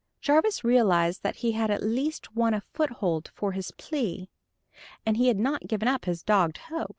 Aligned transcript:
Jarvis 0.19 0.63
realized 0.63 1.21
that 1.21 1.35
he 1.35 1.51
had 1.51 1.69
at 1.69 1.83
least 1.83 2.35
won 2.35 2.55
a 2.55 2.61
foothold 2.73 3.29
for 3.35 3.51
his 3.51 3.69
plea. 3.69 4.31
And 5.05 5.15
he 5.15 5.27
had 5.27 5.37
not 5.37 5.67
given 5.67 5.87
up 5.87 6.05
his 6.05 6.23
dogged 6.23 6.57
hope. 6.57 6.89